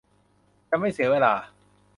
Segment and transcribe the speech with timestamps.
[0.69, 1.33] จะไม่เสียเวลา